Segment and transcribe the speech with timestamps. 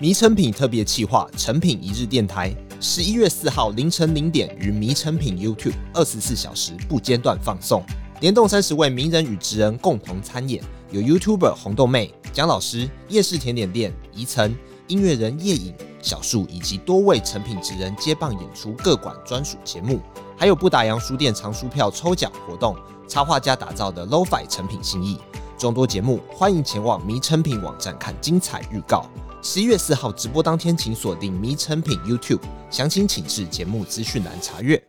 [0.00, 7.84] 迷成品特别企划成品一日电台，十一月四号凌晨零点于迷成品 YouTube 二十四小时不间断放送，
[8.22, 20.00] 联动三十位名人与职人共同参演，有 YouTuber 红豆妹、蒋老师、夜市甜点店宜晨、音乐人夜影、小树以及多位成品职人接棒演出各馆专属节目，
[20.34, 22.74] 还有不打烊书店藏书票抽奖活动，
[23.06, 25.18] 插画家打造的 Lo-Fi 成品心意，
[25.58, 29.04] 众多节目，欢迎前往迷成品网站看精彩预告。
[29.42, 34.82] 十一月四号直播当天，请锁定迷成品 YouTube，详情请至节目资讯栏查阅。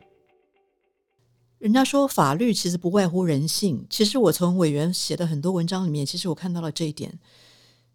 [1.58, 7.18] 人家说法律其实不外乎人性，其实我从委员写的很多文章里面，其实我看到了这一点，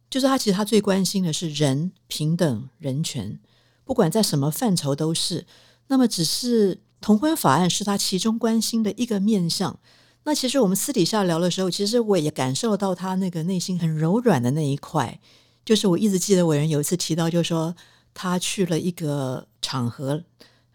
[0.09, 3.39] 就是他其实他最关心的是人平等人权，
[3.85, 5.45] 不管在什么范畴都是。
[5.89, 9.79] 那么只是同婚法案是他其中关心的一个面向。
[10.25, 15.21] 那其实我们私底下聊的时候，其实我也感受到他那个内心很柔软的那一块。
[15.67, 17.75] 就是我一直记得委员有一次提到，就是说
[18.15, 20.23] 他去了一个场合，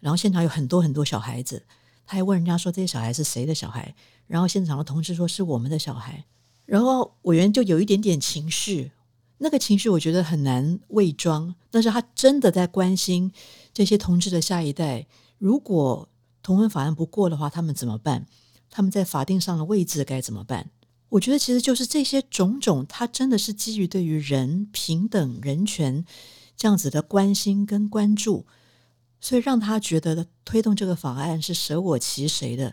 [0.00, 1.64] 然后现场有很多很多小孩子，
[2.06, 3.94] 他还问人家说，这些小孩是谁的小孩，
[4.26, 6.26] 然后现场的同事说是我们的小孩，
[6.66, 8.92] 然后委员就有一点点情绪，
[9.38, 13.32] 那个情绪我觉得很难伪装，但是他真的在关心
[13.72, 15.06] 这些同志的下一代，
[15.38, 16.06] 如果
[16.42, 18.26] 同婚法案不过的话，他们怎么办？
[18.68, 20.68] 他们在法定上的位置该怎么办？
[21.12, 26.06] 我觉得其实就是这些种种，他真的是基于对于人平等、人权
[26.56, 28.46] 这样子的关心跟关注，
[29.20, 32.72] 所以让他觉得推动这个法案是舍我其谁的。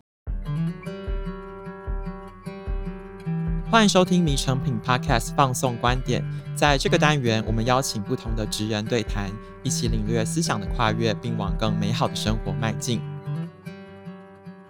[3.70, 6.24] 欢迎收听迷诚品 Podcast 放送观点，
[6.56, 9.30] 在这个单元，我们邀请不同的职人对谈，
[9.66, 13.02] 一起领略思想的跨越，并往更美好的生活迈进。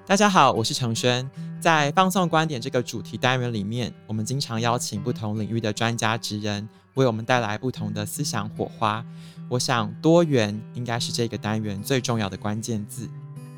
[0.08, 1.30] 大家好，我是承轩。
[1.60, 9.06] 在放送观点这个主题单元里面，我们经常邀请不同领域的专家职人，为我们带来不同的思想火花。
[9.50, 13.10] 我想多元应该是这个单元最重要的关键字。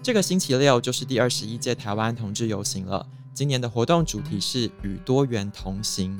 [0.02, 6.19] 这个星期六就是第二十一届台湾同志游行了，今年的活动主题是与多元同行，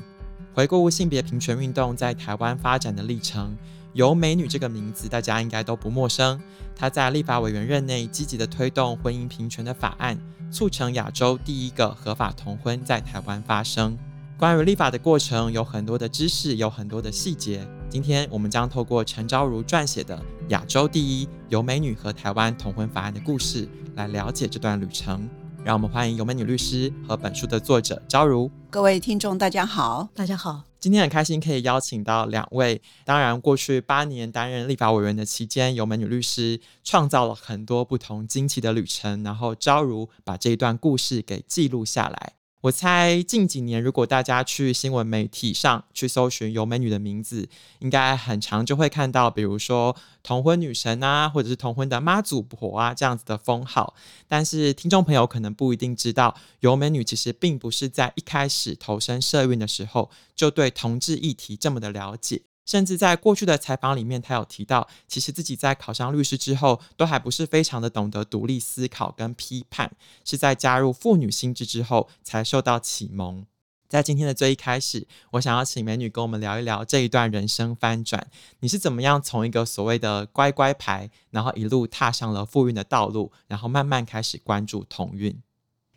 [0.54, 3.56] 回顾性别平权运动在台湾发展的历程。
[3.92, 6.40] 由美女这个名字大家应该都不陌生，
[6.76, 10.16] 她在立法委员任内积极的推动婚姻平权的法案。
[10.52, 13.96] 促成亚洲第一个合法同婚在台湾发生。
[14.36, 17.66] 关于立法的过程，有很多的知识，有很多的细节。
[17.88, 20.16] 今天我们将透过陈昭如撰写的
[20.48, 23.64] 《亚洲第一由美女和台湾同婚法案的故事》
[23.94, 25.26] 来了解这段旅程。
[25.64, 28.50] 让我们欢迎尤美女律师和本书的作者昭如。
[28.68, 30.64] 各位听众，大家好，大家好。
[30.80, 42.32] 今天很开心可以邀请到两位，当然过去八年担任立法委员的期间，游美女律师创造了很多不同惊奇的旅程，然后昭如把这一段故事给记录下来。
[42.62, 47.48] 我猜近几年，如果大家去新闻媒体上去搜寻游美女的名字，
[47.80, 53.96] 应该很常就会看到，比如说同婚女神啊，或者是同婚的妈祖婆啊这样子的封号。
[54.28, 62.42] 但是听众朋友可能不一定知道，游美女其实并不是在一开始投身社运的时候就对同志议题这么的了解。
[62.64, 69.92] 甚至在过去的采访里面，他有提到，其实自己在考上律师之后，都还不是非常的懂得独立思考跟批判，
[70.24, 73.44] 是在加入妇女新知之后才受到启蒙。
[73.88, 78.26] 在今天的最一开始，我想要请美女跟我们聊一聊这一段人生翻转，
[78.60, 85.42] 你是怎么样从一个所谓的乖乖牌，然后一路踏上了妇运的道路，然后慢慢开始关注同运。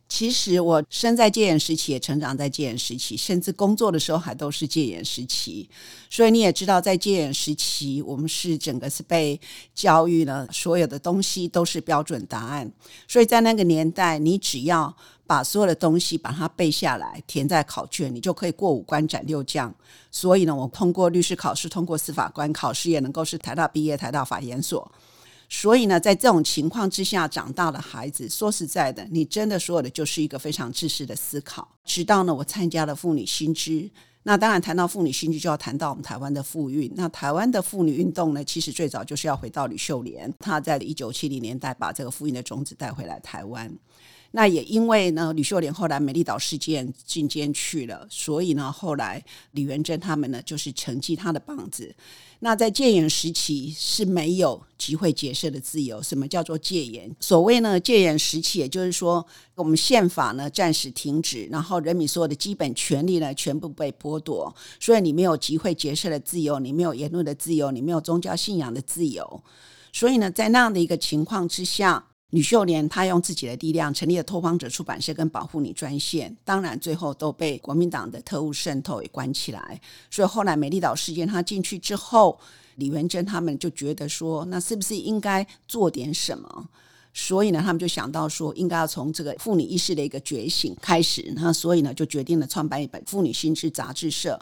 [0.08, 5.68] 其实我生在戒严时期，也成长在戒严时期，甚至工作的时候还都是戒严时期。
[6.10, 9.40] 所以你也知道，在戒严时期，我们是整个是被
[9.74, 12.72] 教育了，所有的东西都是标准答案。
[13.08, 14.96] 所以在那个年代，你只要
[15.26, 19.74] 把所有的东西把它背下来，填在考卷，你就可以过五关斩六将。
[20.12, 24.90] 所以呢，我通过律师考试，通过司法官考试，也能够是台大毕业，台大法研所。
[25.48, 31.68] 所以呢，在这种情况之下长大的孩子，说实在的，你真的说的就是一个非常自私的思考。
[31.84, 33.90] 直到呢，我参加了妇女新知，
[34.24, 36.92] 那当然谈到妇女新知，就要谈到我们台湾的妇运。
[36.96, 43.72] 那台湾的妇女运动呢，其实最早就是要回到吕秀莲，她在一九七零年代把这个妇运的种子带回来台湾。
[44.38, 51.96] 那也因为呢，吕秀莲后来美丽岛事件进监去了，所以呢，后来李元珍他们呢，就是承继他的棒子。
[52.40, 56.04] 那在戒严时期是没有集会结社的自由。
[56.04, 57.10] 什么叫做戒严？
[57.22, 69.42] 所谓呢，戒严时期，也就是说，我们宪法呢暂时停止，然后人民所有的基本权利呢全部被剥夺，所以你没有集会结社的自由，你没有言论的自由，你没有宗教信仰的自由。
[69.94, 72.08] 所以呢，在那样的一个情况之下。
[72.32, 79.80] 吕秀莲她用自己的力量成立了拓荒者出版社跟保护你专线，当然最后都被国民党的特务渗透也关起来。
[80.10, 82.40] 所以后来美丽岛事件她进去之后，
[82.76, 86.70] 李元珍他们就觉得说，那是不是应该做点什么？
[87.18, 91.32] 所以呢，他们就想到说，应该要从这个妇女意识的一个觉醒开始。
[91.38, 94.38] 那所以呢，就决定了创办一本《妇女新知》杂志社。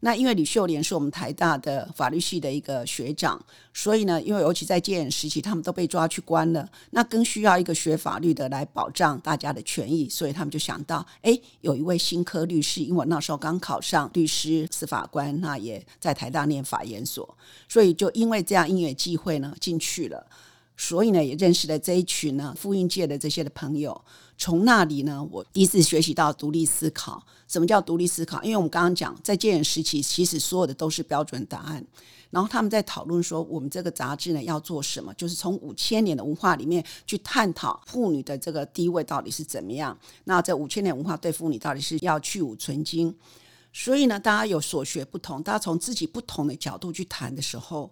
[0.00, 3.40] 那因为李秀莲是我们台大的法律系的一个学长，
[3.72, 17.36] 所以呢，因为尤其在戒严时期，他们都被抓去关了，那更需要一个学法律的来保障大家的权益，所以他们就想到，哎，有一位新科律师，因为我那时候刚考上律师司法官，那也在台大念法研所，
[17.68, 20.26] 所以就因为这样因缘际会呢进去了。
[20.76, 23.98] 所以呢，也认识了这一群呢，复印界的这些的朋友。
[24.38, 27.24] 从那里呢，我第一次学习到独立思考。
[27.48, 28.42] 什么叫独立思考？
[28.42, 31.82] 因为我们刚刚讲，在戒严时期，其实所有的都是标准答案。
[32.28, 35.14] 然后他们在讨论说，我们这个杂志呢要做什么？
[35.14, 39.96] 就是从五千年的文化里面去探讨妇女的这个地位到底是怎么样。
[40.24, 43.14] 那这五千年文化对妇女到底是要去芜存菁？
[43.72, 47.90] 所以呢，大家有所学不同，大家从自己不同的角度去谈的时候，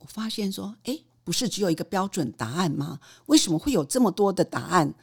[0.00, 0.98] 我发现说，哎。
[1.24, 2.98] 不是只有一个标准答案吗？
[3.26, 4.94] 为什么会有这么多的答案？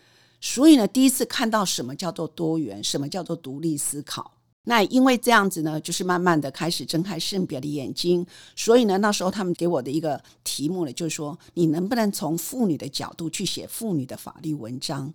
[0.41, 4.33] 所以呢，第一次看到什么叫做多元，什么叫做独立思考。
[4.63, 8.25] 那因为这样子呢，就是慢慢的开始睁开性别的眼睛。
[8.55, 15.13] 所以呢，那时候他们给我的一个题目呢，就是说，你能不能从妇女的角度去写妇女的法律文章？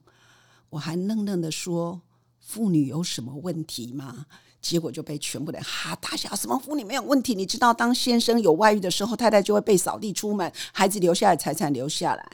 [0.70, 2.00] 我还愣愣的说，
[2.40, 4.26] 妇女有什么问题吗？
[4.64, 7.34] 结果就被全部人哈大笑，什么妇女没有问题？
[7.34, 12.26] 你知道，当先生有外遇的时候，太太就会被扫地出门，孩子留下来，财产留下来。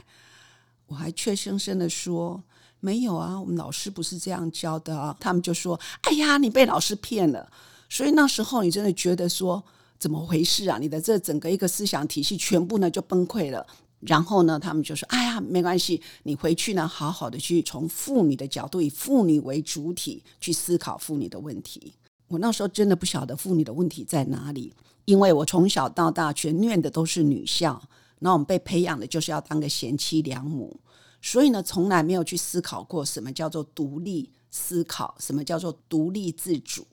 [0.87, 2.41] 我还怯生生的说
[2.79, 5.17] 没有啊，我们老师不是这样教的啊。
[5.19, 7.51] 他们就说：“哎呀，你被老师骗了。”
[7.91, 9.61] 所以那时候你真的觉得说
[9.99, 10.79] 怎么回事啊？
[10.79, 13.67] 你的这整个一个思想体系全部呢就崩溃了。
[14.01, 21.93] 然后呢，他们就说：“哎呀，没关系，你回去呢，好好的去从妇女的角度，以妇女为主体去思考妇女的问题。”
[22.31, 24.73] 我那时候真的不晓得妇女的问题在哪里，
[25.05, 27.83] 因为我从小到大全念的都是女校，
[28.21, 30.79] 那我们被培养的就是要当个贤妻良母，
[31.21, 36.87] 所以呢，从来没有去思考过什么叫做独立思考，什么叫做独立自主。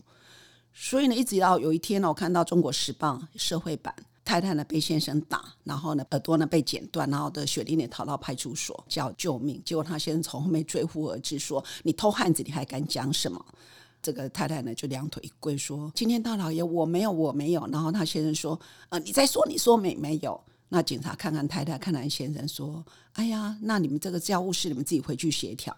[0.73, 3.93] 所以呢，一直到有一天呢，我看到《中国时报》社会版，
[4.25, 13.45] 太太呢被先生打，然后呢耳朵呢被剪断，然后的血淋淋逃到派出所叫救命，结果他先生从后面追呼而至，说：“你偷汉子，你还敢讲什么？”
[14.07, 18.57] 这个太太呢，就两腿一跪说：“今天大老爷，我没有，我没有。”然后他先生说
[18.87, 22.85] ：“呃，你再说，你说没没有？”那警察看看太太，看看先生说
[23.19, 25.75] ：“哎呀，那你们这个教务事，你们自己回去协调。”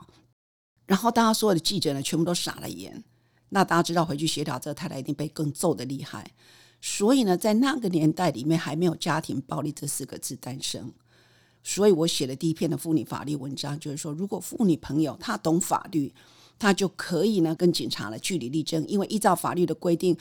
[0.85, 3.03] 然后大家所有的记者呢，全部都傻了眼。
[3.49, 6.31] 那大家知道回去协调，这个太太一定被更揍得厉害。
[6.79, 10.93] 所以呢，在那个年代里面，还没有家庭暴力这四个字诞生。
[11.63, 16.13] 所以我写的第一篇的妇女法律文章，就是说，如果妇女朋友她懂法律。
[16.59, 20.15] 他就可以呢跟警察来据理力争，因为依照法律的规定，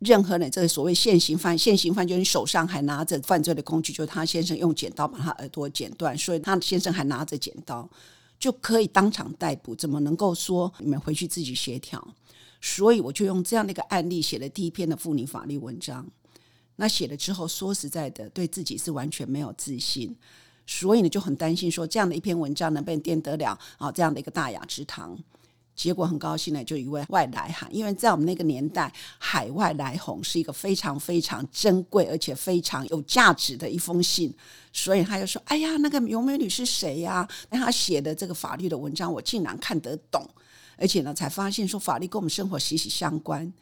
[0.00, 7.88] 任何人这个所谓现行犯，现行犯就是你手上还拿着犯罪的工具，就是他先生用剪刀把他耳朵剪断，所以他先生还拿着剪刀，
[8.38, 9.74] 就可以当场逮捕。
[9.74, 12.06] 怎么能够说你们回去自己协调？
[12.60, 16.06] 所以我就用这样的一个案例写了第一篇的妇女法律文章。
[16.76, 20.16] 那写了之后，说实在的，对自己是完全没有自信，
[20.66, 25.16] 所以呢就很担心说这样的一篇文章能被奠得了啊这样的一个大雅之堂。
[25.74, 34.32] 结果很高兴呢，就一位外来函，因为在我们那个年代，海外来鸿是一个非常非常珍贵而且非常有价值的一封信，
[34.72, 37.28] 所以他就说：“哎呀，那个尤美女是谁呀？
[37.50, 40.24] 那他写的这个法律的文章，我竟然看得懂，
[40.76, 43.52] 而且呢，才发现说法律跟我们生活息息相关。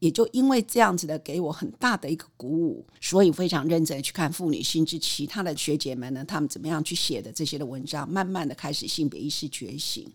[0.00, 2.10] 也就因为这样子的，给我很大的。
[2.10, 7.30] 一个鼓舞，所以非常认真的去看妇女新知其他的学姐们呢，他们怎么样去写的。
[7.30, 10.10] 这些的文章，慢慢的开始性别意识觉醒。”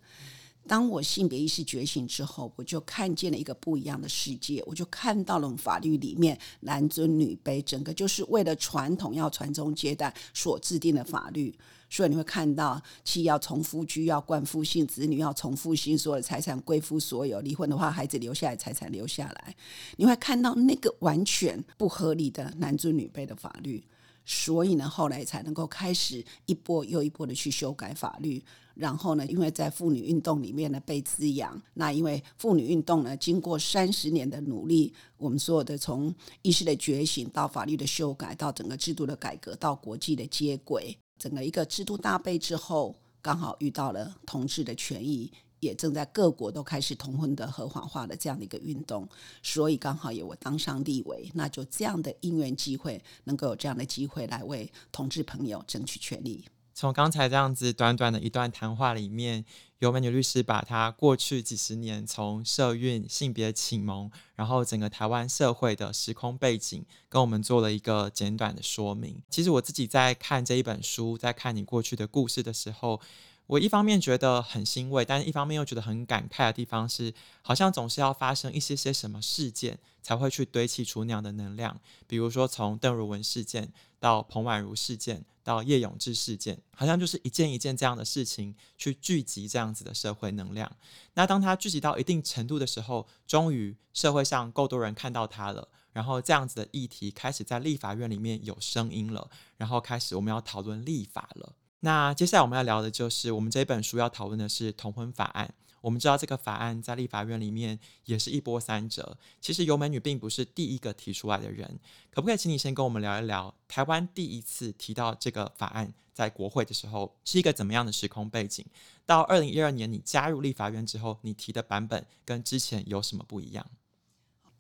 [0.68, 11.56] 当我性别意识觉醒之后，我就看见了一个不一样的世界，我就看到了法律里面男尊女卑，整个就是为了传统要传宗接代所制定的法律。
[11.88, 17.40] 所以你会看到妻要从夫居，要冠夫姓，子女要从父姓，所有的财产归夫所有。
[17.42, 19.56] 离婚的话，孩子留下来，财产留下来。
[19.98, 23.84] 你会看到那个完全不合理的男尊女卑的法律。
[24.26, 28.44] 所以呢，后来才能够开始一波又一波的去修改法律。
[28.76, 49.08] 然后呢，因为在妇女运动里面呢被滋养，那因为妇女运动呢经过三十年的努力，我们所有的从意识的觉醒到法律的修改，到整个制度的改革，到国际的接轨，整个一个制度大备之后，刚好遇到了同志的权益，也正在各国都开始同婚的合法化的这样的一个运动，
[49.42, 56.44] 所以刚好也我当上立委，那就这样的因缘机会，能够有这样的机会来为同志朋友争取权利。
[56.76, 59.46] 从刚才这样子短短的一段谈话里面，
[59.80, 69.22] 尤美女律师把她过去几十年从社运、性别启蒙，然后整个台湾社会的时空背景，跟我们做了一个简短的说明。
[69.30, 73.00] 其实我自己在看这一本书，在看你过去的故事的时候，
[73.48, 81.80] 我一方面觉得很欣慰，但是一方面又觉得很感慨的地方是，好像总是要发生一些些什么事件，才会去堆砌出那样的能量。
[82.06, 83.72] 比如说从邓如文事件
[84.06, 85.26] 到彭婉如事件。
[85.46, 90.68] 到叶永志事件，好像就是一件一件这样的事情去聚集这样子的社会能量。
[91.14, 101.54] 那当它聚集到一定程度的时候，终于社会上够多人看到它了，然后这样子的议题开始在立法院里面有声音了，然后开始我们要讨论立法了。
[101.82, 105.54] 那接下来我们要聊的就是我们这本书要讨论的是同婚法案。
[105.86, 109.16] 我们知道这个法案在立法院里面也是一波三折。
[109.40, 118.66] 其实尤美女并不是第一个提出来的人，可不可以请你先跟我们聊一聊台湾第一次提到这个法案在国会的时候是一个怎么样的时空背景？
[119.06, 123.64] 到二零一二年你加入立法院之后，你提的版本跟之前有什么不一样？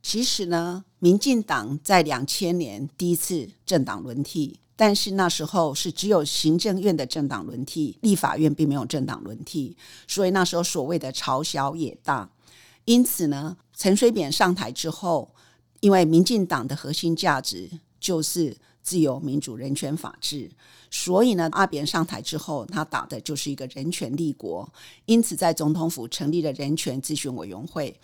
[0.03, 4.59] 其实呢，民进党在两千年第一次政党轮替。
[4.75, 9.77] 但是那时候是只有行政院的政党轮替，立法院并没有政党轮替，
[10.07, 12.29] 所以那时候所谓的朝小野大。
[12.83, 15.33] 因此呢，陈水扁上台之后，
[15.79, 20.51] 因为民进党的核心价值就是自由、民主、人权、法治，
[20.91, 24.71] 所以呢，阿扁上台之后，他打的就是一个人权立国。
[25.05, 27.97] 因此，在总统府成立了人权咨询委员会，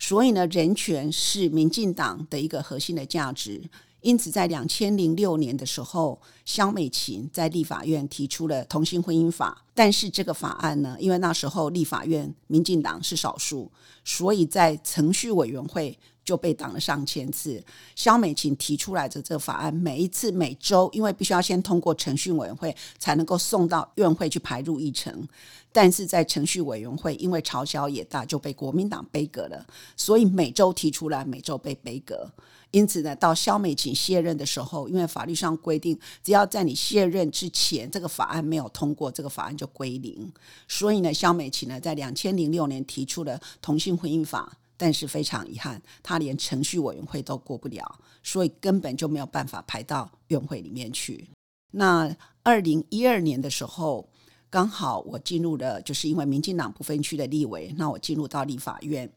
[0.00, 3.62] 所以呢，人权是民进党的一个核心的价值。
[4.04, 9.64] 因此，在两千零六年的时候，萧美琴在立法院提出了同性婚姻法。
[9.72, 13.72] 但是这个法案呢，因为那时候立法院民进党是少数，
[14.04, 17.64] 所以在程序委员会就被挡了上千次。
[17.96, 25.26] 萧美琴提出来的这个法案，每一次每周，因为必须要先通过程序委员会，才能够送到院会去排入议程。
[25.72, 32.30] 但是在程序委员会，因为嘲笑也大，就被国民党杯葛了，所以每周提出来，每周被杯葛。
[32.74, 40.28] 因此呢，到萧美琴卸任的时候，因为法律上规定，只要在你卸任之前，这个法案没有通过，这个法案就归零。
[40.66, 51.28] 所以呢，萧美琴呢，在两千零六年提出了同性婚姻法，但是非常遗憾，他连程序委员会都过不了，所以根本就没有办法排到院会里面去。
[51.70, 52.12] 那
[52.42, 54.08] 二零一二年的时候，
[54.50, 59.08] 刚好我进入了，就是因为民进党不分区的立委，那我进入到立法院。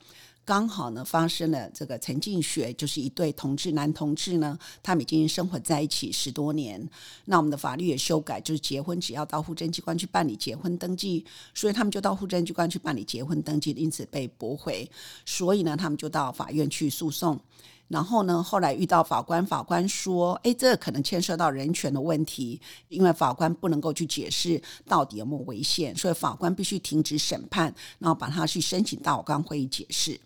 [0.47, 6.89] 刚好呢，发生了这个陈进学，就是一对同志男同志呢，他们已经生活在一起十多年。
[7.25, 14.89] 那我们的法律也修改，就是结婚只要到户政机关去办理结婚登记，所以他们就到户政机关去办理结婚登记，因此被驳回。
[15.25, 17.37] 所以呢，他们就到法院去诉讼。
[17.89, 30.17] 然后呢，后来遇到法官，法官说：“哎，这可能牵涉到人权的问题，因为法官不能够去解释到底有没有违宪，所以法官必须停止审判，然后把他去申请大法官会议解释。”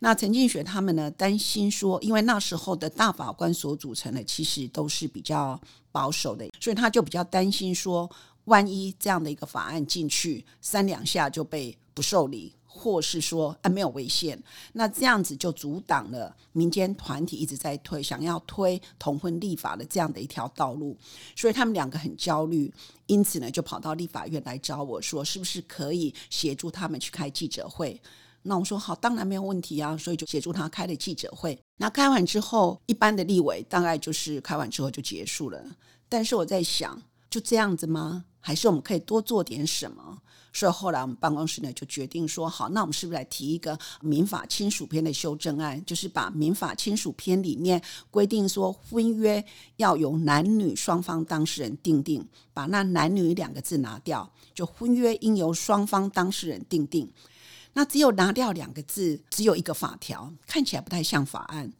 [0.00, 5.60] 那陈进学他们呢，担心说，因为那时候的大法官所组成的其实都是比较
[5.92, 8.10] 保守的，所以他就比较担心说，
[8.46, 12.54] 万一这样的一个法案进去，三两下就被不受理。
[12.72, 14.40] 或是说啊没有违宪，
[14.72, 20.96] 那这样子就阻挡了民间团体一直在推想要推同婚立法的这样的一条道路，
[21.36, 22.72] 所以他们两个很焦虑，
[23.06, 28.00] 因此呢就跑到立法院来找我说，是不是可以协助他们去开记者会？
[28.42, 31.58] 那我说好，当然没有问题啊，所以就协助他开了记者会。
[31.76, 35.62] 那开完之后，一般的立委大概就是开完之后就结束了，
[36.08, 38.24] 但是我在想，就这样子吗？
[38.40, 40.18] 还是我们可以多做点什么？
[40.52, 45.80] 所以后来我们办公室呢就决定说，好，那我们是不是来提一个民法亲属篇的修正案？
[45.84, 47.80] 就是把民法亲属篇里面
[48.10, 49.44] 规定说，婚约
[49.76, 57.08] 要由男女双方当事人订定，把那男女两个字拿掉，就婚约应由双方当事人订定。
[57.72, 61.72] 那只有拿掉两个字，只有一个法条，看起来不太像法案。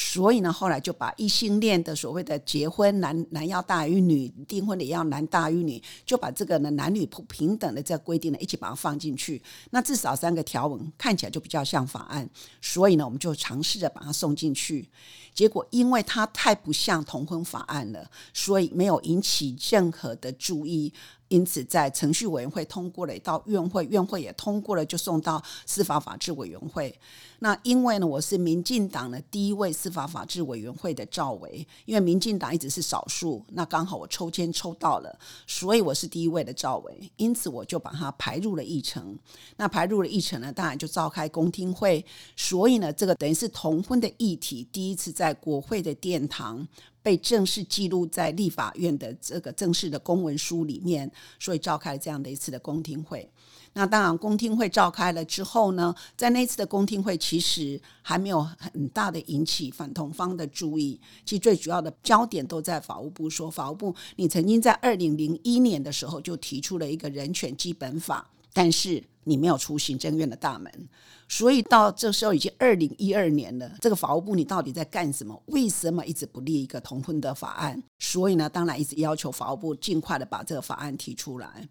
[0.00, 9.42] 所以呢，后来就把异性恋的所谓的结婚男男要大于女，订婚的也要男大于女，就把这个呢男女不平等的这个规定呢一起把它放进去。
[9.70, 12.30] 那至少三个条文看起来就比较像法案。
[12.60, 14.88] 所以呢，我们就尝试着把它送进去。
[15.34, 20.92] 结果因为它太不像同婚法案了，所以没有引起任何的注意。
[21.28, 26.98] 因此，在程序委员会通过了，到院会，院会也通过了，就送到司法法制委员会。
[27.40, 39.16] 那因为呢，我是民进党的第一位司法法制委员会的召委，因为民进党一直是少数，那刚好我抽签抽到了，所以我是第一位的召委，因此我就把它排入了议程。
[39.56, 42.04] 那排入了议程呢，当然就召开公听会。
[42.34, 46.66] 所以呢，这个等于是同婚的议题第一次在国会的殿堂
[47.02, 53.30] 被正式记录在立法院的这个正式的公文书里面，所以召开了这样的一次的公听会。
[53.78, 61.00] 那当然，公听会召开了之后呢，在那次的公听会，其实还没有很大的引起反同方的注意。
[61.24, 70.88] 其实最主要的焦点都在法务部说，法务部，你曾经在二零零一年的时候就提出了一个人权基本法，但是你没有出行政院的大门。
[71.30, 75.42] 所以到这时候已经二零一二年了，这个法务部你到底在干什么？
[75.46, 77.82] 为什么一直不立一个同婚的法案？
[77.98, 81.68] 所以呢，当然一直要求法务部尽快的把这个法案提出来。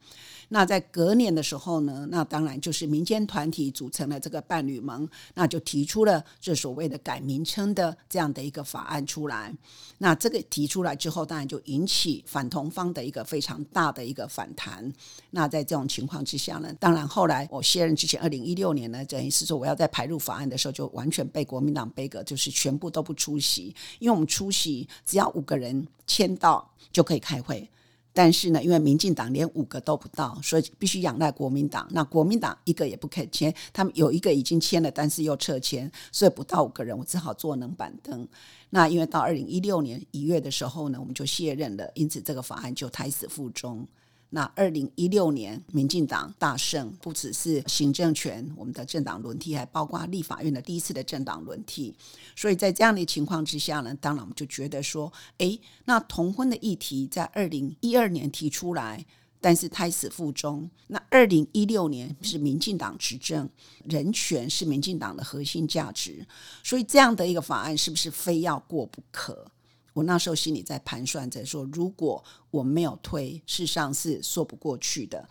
[0.49, 9.51] 那在隔年的时候呢，那当然就是民间团体组成了这个伴侣盟，那就提出了这所谓的改名称的这样的一个法案出来。
[9.97, 14.93] 那这个提出来之后，当然就引起反同方的一个非常大的一个反弹。
[15.31, 27.70] 那在这种情况之下呢，当然后来我卸任之前，二零一六年呢，等于是说我要在排入法案的时候，就完全被国民党背格，就是全部都不出席，因为我们出席只要五个人签到就可以开会。
[28.13, 31.88] 但是呢，因为民进党连五个都不到，所以必须仰赖国民党。
[31.91, 38.27] 那国民党一个也不肯签，他们有一个已经签了，但是又撤签，所以不到五个人，我只好坐冷板凳。
[38.72, 43.88] 那因为到二零一六年一月的时候呢，我们就卸任了，因此这个法案就胎死腹中。
[44.29, 51.96] 那二零一六年，民进党大胜，不只是行政权，我们的政党轮替，还包括立法院的第一次的政党轮替。
[52.36, 59.05] 所以在这样的情况之下呢，当然我们就觉得说，诶，那同婚的议题在二零一二年提出来，
[59.39, 60.69] 但是胎死腹中。
[60.88, 63.50] 那二零一六年是民进党执政，
[63.86, 66.25] 人权是民进党的核心价值，
[66.63, 69.50] 所以这样的一个法案是不是非要过不可？
[69.97, 75.27] 我那时候心里在盘算着说，如果我没有推，事实上是说不过去的。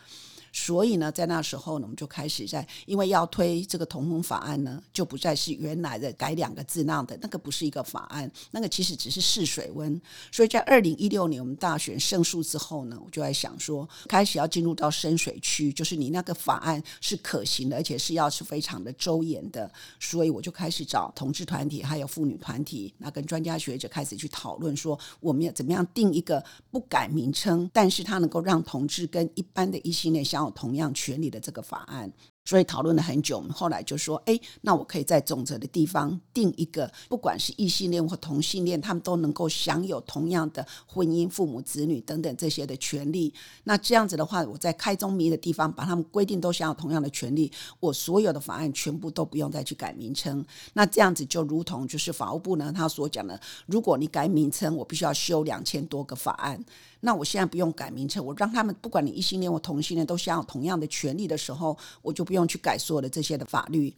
[0.58, 10.00] 所以呢，在那时候呢，我们就开始在，因为要推这个同婚法案呢，就不再是原来的改两个字那样的，那个不是一个法案，那个其实只是试水温。
[10.32, 19.70] 所以在二零一六年我们大选胜诉之后呢，我就在想说，开始要进入到深水区，就是你那个法案是可行的，而且是要是非常的周延的。
[20.00, 32.12] 所以我就开始找同志团体还有妇女团体，那跟专家学者开始去讨论说，我们要怎么样定一个不改名称，但是它能够让同志跟一般的异性恋相同样权利的这个法案。
[32.46, 43.34] 所以讨论了很久，我们后来就说，哎，那我可以在总则的地方定一个，不管是异性恋或同性恋，他们都能够享有同样的婚姻、父母、子女等等这些的权利。
[43.64, 50.44] 那这样子的话，我在开宗明义的地方把他们规定都享有同样的权利，我所有的法案全部都不用再去改名称。
[50.74, 56.64] 那这样子就如同就是法务部呢他所讲的，如果你改名称，我必须要修两千多个法案。
[57.00, 63.92] 那我现在不用改名称，我让他们不管你异性恋或同性恋都享有同样的权利的时候，我就不用用去改所有的这些的法律。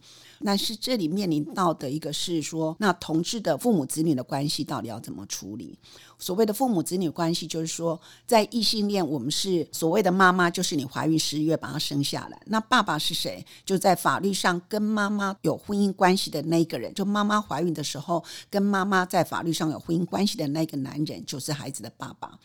[0.45, 5.77] 但是这里面临到的一个是说，那同志的父母子女的关系到底要怎么处理？
[6.17, 12.41] 所谓的父母子女关系，就是说在异性恋，我们是所谓的妈妈，就是你怀孕十月把他生下来。
[12.45, 13.45] 那爸爸是谁？
[13.65, 22.39] 就在法律上跟妈妈有婚姻关系的那个人，就妈妈怀孕的时候跟妈妈在法律上有婚姻关系的那个男人，就是孩子的爸爸。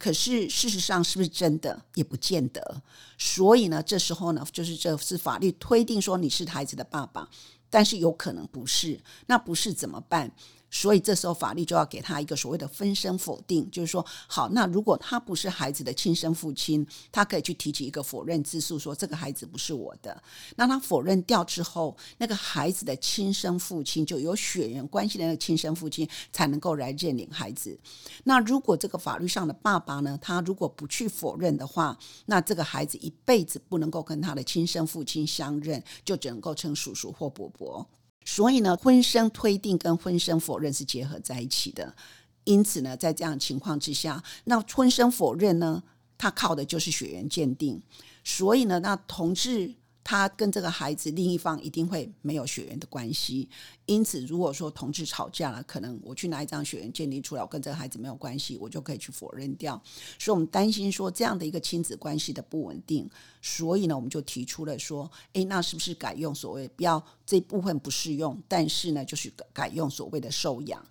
[0.00, 1.84] 可是事实上是不是真的？
[1.94, 2.82] 也不见得，
[3.18, 7.28] 所以呢，这时候呢，就是这是法律推定说你是孩子的爸爸，
[7.68, 10.32] 但是有可能不是，那不是怎么办？
[10.70, 20.22] 所以这时候法律就要给他一个所谓的分身否定，就是说，好，那如果他不是孩子的亲生父亲，他可以去提起一个否认之诉，说这个孩子不是我的。
[20.56, 27.78] 那他否认掉之后，那个孩子的亲生父亲就有血缘关系的那个亲生父亲才能够来认领孩子。
[28.24, 37.86] 那如果这个法律上的爸爸呢，他如果不去否认的话，那这个孩子一辈子不能够跟他的亲生父亲相认，就只能够称叔叔或伯伯。
[38.24, 41.94] 所以呢，婚生推定跟婚生否认是结合在一起的。
[42.44, 45.82] 因此呢，在这样情况之下，那婚生否认呢，
[46.16, 47.82] 它靠的就是血缘鉴定。
[48.24, 49.74] 所以呢，那同志。
[50.02, 53.48] 他跟这个孩子另一方一定会没有血缘的关系，
[53.86, 59.80] 因此如果说同志吵架了，可能我去拿一张血缘鉴定出来，我跟这个孩子没有关系，我就可以去否认掉。
[60.18, 63.08] 所以我们担心说这样的一个亲子关系的不稳定，
[63.42, 70.84] 所以呢，我们就提出了说，诶，那是不是改用所谓不要这部分不适用，但是呢，就是改用所谓的受养。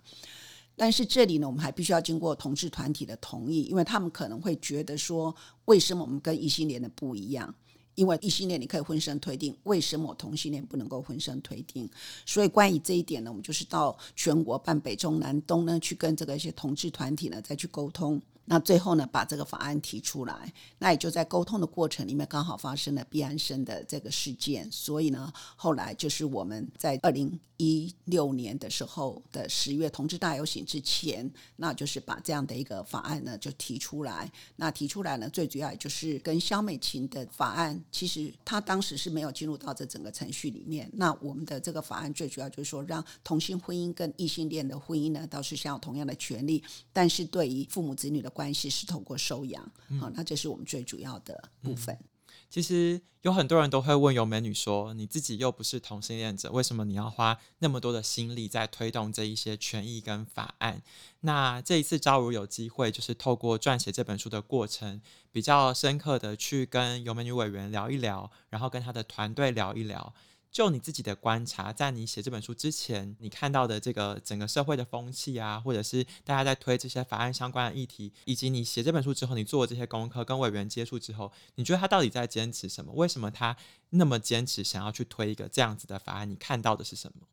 [0.76, 5.34] 但是这里呢，我们还必须要经过同志团体的同意，因为他们可能会觉得说，
[5.66, 7.54] 为什么我们跟异性恋的不一样？
[7.94, 11.88] 因为异性恋你可以婚生推定，为什么同性恋不能够婚生推定？
[12.24, 18.20] 所以关于这一点呢，我们就是到全国办北中南东呢，去跟这个一些同志团体呢再去沟通。
[18.50, 34.28] 那最后呢，把这个法案提出来，那也就在沟通的过程里面，刚好发生了毕安生的这个事件，所以呢，后来就是我们在二零一六年的时候的十月同志大游行之前，那就是把这样的一个法案呢就提出来。
[34.56, 40.90] 那提出来呢，最主要也就是跟萧美琴的法案，其实他当时是没有进入到这整个程序里面。
[40.94, 46.60] 那我们的这个法案最主要就是说，让同性婚姻跟异性恋的婚姻呢，倒是享有同样的权利，
[46.92, 49.62] 但是对于父母子女的关系是透过收养，
[50.00, 51.94] 好、嗯，那这是我们最主要的部分。
[51.94, 52.08] 嗯、
[52.48, 60.80] 其实有很多人都会问尤美女说：“你自己又不是同性恋者，为什么你要花那么多的心力在推动这一些权益跟法案？”
[61.20, 70.14] 那这一次昭如有机会，就是透过撰写这本书的过程，比较深刻的去跟尤美女委员聊一聊，然后跟她的团队聊一聊。
[70.52, 82.92] 就你自己的观察，在你写这本书之前，你看到的这个整个社会的风气啊，或者是大家在推这些法案相关的议题，以及你写这本书之后，你做这些功课，跟委员接触之后，你觉得他到底在坚持什么？
[82.94, 83.56] 为什么他
[83.90, 86.28] 那么坚持想要去推一个这样子的法案？
[86.28, 87.28] 你看到的是什么？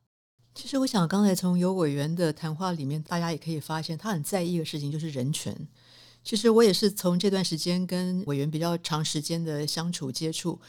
[0.53, 5.67] 其实我想，刚才从有委员的谈话里面，大家也可以发现，他很在意的事情就是人权。
[6.23, 10.62] 其实我也是从这段时间跟委员比较长时间的相处接触，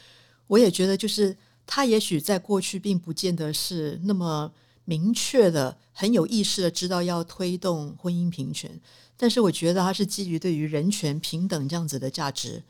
[0.47, 1.37] 我也觉得就是。
[1.71, 4.51] 他也许在过去并不见得是那么
[4.85, 8.81] 明确的、很有意识的知道要推动婚姻平权，
[9.15, 12.63] 但是我觉得他是基于对于人权平等这样子的价值，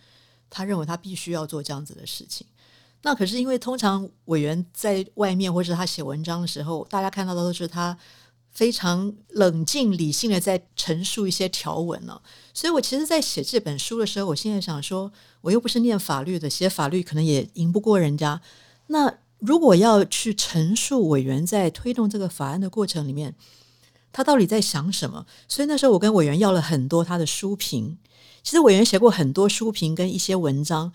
[0.49, 2.45] 他认为他必须要做这样子的事情。
[3.03, 7.97] 那可是因为通常委员在外面或者他写文章的时候，大家看到的都是他
[8.51, 12.21] 非常冷静理性的在陈述一些条文呢，
[12.53, 15.09] 所以我其实，在写这本书的时候，我现在想说，
[15.39, 18.41] 我又不是念法律的，写法律可能也赢不过人家。
[18.91, 23.35] 那如果要去陈述委员在推动这个法案的过程里面，
[24.11, 25.25] 他到底在想什么？
[25.47, 27.97] 所以那时候我跟委员要了很多他的书评。
[28.41, 30.91] 其实委员写过很多书评跟一些文章，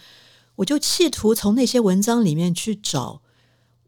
[0.57, 3.23] 我就企图从那些文章里面去找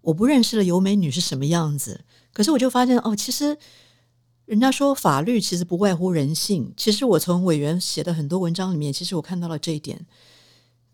[0.02, 2.04] 我不认识的尤美女是什么样子。
[2.32, 3.58] 可是我就发现哦，其实
[4.44, 6.72] 人家说法律其实不外乎人性。
[6.76, 10.06] 其实我从委员写的很多文章里面，其实我看到了这一点。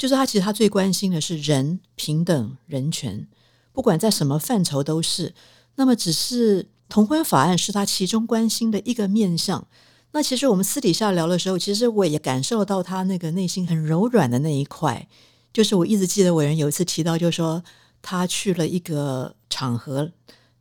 [0.03, 3.25] 就是他，其实他最关心的是人平等、人权，
[3.73, 5.33] 不管在什么范畴都是。
[5.77, 9.65] 那么，只是同婚法案是他其中关心的一个面向。
[10.11, 15.07] 那其实我们私底下聊的时候，其实我也感受到他那个内心很柔软的那一块。
[15.53, 17.63] 就是我一直记得委员有一次提到，就是说
[18.03, 20.11] 他去了一个场合，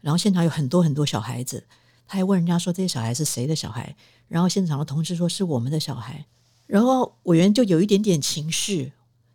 [0.01, 1.63] 然后现场有很多很多小孩子，
[2.05, 3.95] 他还问人家说这些小孩是谁的小孩，
[4.27, 6.27] 然后现场的同事说是我们的小孩，
[6.67, 8.91] 然后委员就有一点点情绪。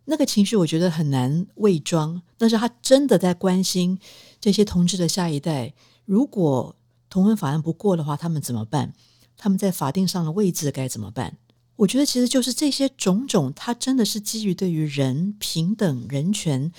[0.09, 3.99] 那个情绪我觉得很难伪装，但是他真的在关心
[4.39, 5.73] 这些同志的下一代。
[6.05, 6.77] 如果
[7.09, 8.93] 同婚法案不过的话，他们怎么办？
[9.35, 11.35] 他们在法定上的位置该怎么办？
[11.75, 16.71] 我觉得其实就是这些种种，他真的是基于对于人平等、人权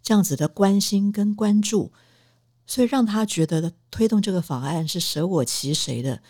[0.00, 1.90] 这样子的关心跟关注，
[2.68, 6.22] 所以让他觉得推动这个法案是舍我其谁的。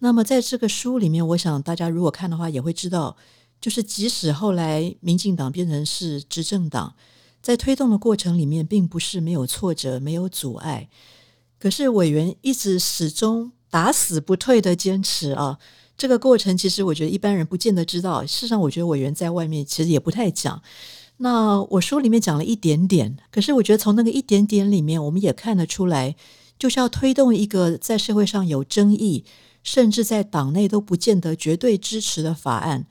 [0.00, 3.16] 那么在这个书里面，我想大家如果看的话，也会知道。
[3.64, 6.94] 就是，即使后来民进党变成是执政党，
[7.40, 10.90] 在推动的过程里面，并不是没有挫折、没有阻碍。
[11.58, 15.58] 可是委员一直始终打死不退的坚持啊，
[15.96, 18.20] 这个过程其实我觉得一般人不见得知道。
[18.26, 20.62] 事实上，我觉得委员在外面其实也不太讲。
[21.16, 26.14] 那我书里面讲了一点点，可是我觉得从那个一点点里面，我们也看得出来，
[26.58, 29.24] 就是要推动一个在社会上有争议，
[29.62, 32.84] 甚至在党内都不见得绝对支持的法案。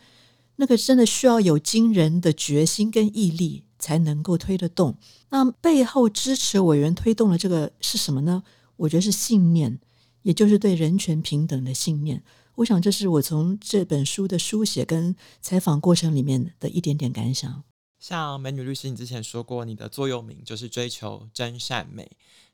[0.58, 4.98] 那个真的需要有惊人的决心跟毅力才能够推得动。
[5.30, 8.44] 那背后支持委员推动的这个是什么呢？
[8.78, 9.80] 我觉得是信念，
[10.22, 12.24] 也就是对人权平等的信念。
[12.56, 17.64] 我想这是我从这本书的书写跟采访过程里面的一点点感想。
[18.00, 22.12] 像美女律师，你之前说过，你的座右铭就是追求真善美。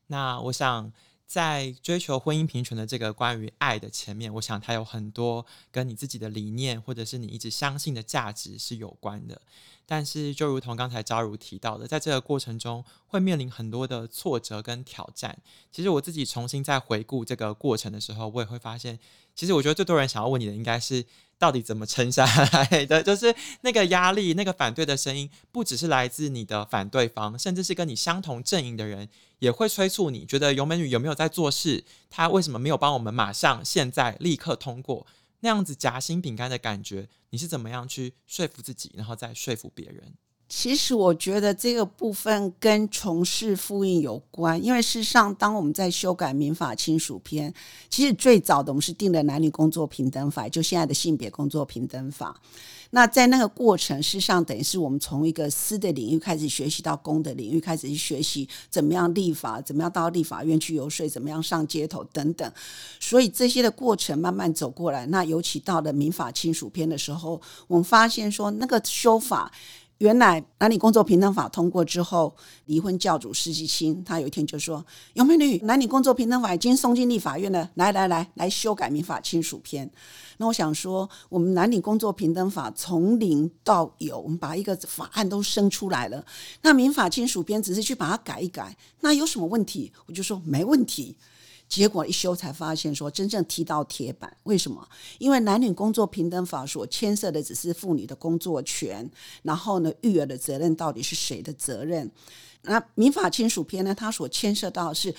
[0.07, 0.91] 那我想。
[1.29, 9.39] 在追求婚姻平权的这个关于爱的前面，我想它有很多跟你自己的理念，或者是你一直相信的价值是有关的。
[9.89, 15.35] 但是，就如同刚才昭如提到的，在这个过程中会面临很多的挫折跟挑战。
[15.71, 18.99] 其实我自己重新再回顾这个过程的时候，我也会发现，
[19.33, 21.03] 其实我觉得最多人想要问你的应该是。
[21.39, 23.01] 到底怎么撑下来的？
[23.07, 29.07] 就是那个压力，那个反对的声音，不只是来自你的反对方，甚至是跟你相同阵营的人，
[29.39, 30.25] 也会催促你。
[30.25, 31.85] 觉得尤美女有没有在做事？
[32.09, 35.07] 她为什么没有帮我们马上、现在、立刻通过？
[35.41, 40.15] 那样子夹心饼干的感觉，你是怎么样去说服自己，然后再说服别人？
[40.49, 47.53] 其实我觉得这个部分跟从事妇运有关，因为事实上，当我们在修改民法亲属篇，
[47.87, 52.35] 其实最早的我们是定的男女工作平等法，就现在的性别工作平等法。
[52.89, 62.51] 那在那个过程，事实上等于是我们从一个私的领域开始学习到公的领域，开始去学习怎么样立法，怎么样到立法院去游说，怎么样上街头等等。
[62.99, 69.51] 所以这些的过程慢慢走过来，那尤其到了民法亲属篇的时候，我们发现说那个修法。
[69.99, 72.33] 原来男女工作平等法通过之后，
[72.67, 79.91] 离婚教主施季青他有一天就说：“有美女，男女工作平等法已经送进立法院了，来来来，来修改民法亲属篇。”
[80.39, 86.25] 那我想说，我们男女工作平等法从零到有，我们把一个法案都生出来了。
[86.61, 89.91] 那民法亲属篇只是去把它改一改，那有什么问题？
[90.05, 91.17] 我就说没问题。
[91.69, 94.85] 结果一修才发现，说真正踢到铁板，为什么？
[95.19, 99.07] 因为男女工作平等法所牵涉的只是妇女的工作权，
[99.43, 102.09] 然后呢，育儿的责任到底是谁的责任？
[102.63, 103.93] 那民法亲属篇呢？
[103.93, 105.13] 它所牵涉到是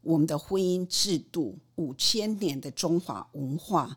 [0.00, 3.96] 我们的婚姻制度，五千年的中华文化。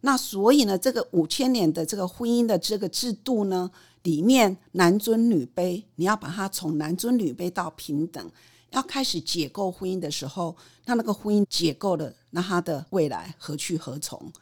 [0.00, 3.70] 那所以呢，这个五千年的这个婚姻的这个制度呢，
[4.02, 8.30] 里面男尊女卑，你要把它从男尊女卑到平等。
[8.70, 14.32] 要开始解构婚姻的时候，那那个婚姻解构了，那他的未来何去何从？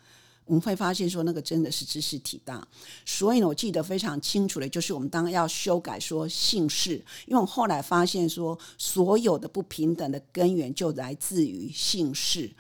[0.47, 2.67] 我们会发现说，那个真的是知识体大。
[3.07, 12.51] 所以呢，我记得非常清楚的，就是我们当要修改说姓氏，因为我后来发现说，所有的不平等的根源就来自于姓氏。